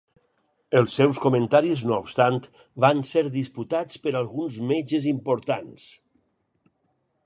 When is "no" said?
1.91-1.99